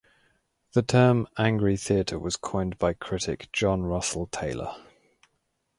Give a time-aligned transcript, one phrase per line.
[0.73, 4.73] The term "Angry theatre" was coined by critic John Russell Taylor.